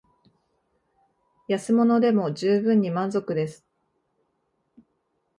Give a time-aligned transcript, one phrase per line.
[1.47, 3.63] 安物でも充分に満足です